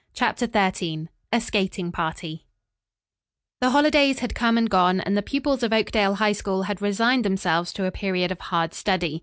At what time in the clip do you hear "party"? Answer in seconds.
1.91-2.47